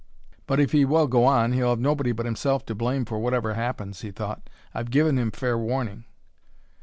[0.47, 3.53] "But if he will go on, he'll have nobody but himself to blame for whatever
[3.53, 4.49] happens," he thought.
[4.73, 6.05] "I've given him fair warning."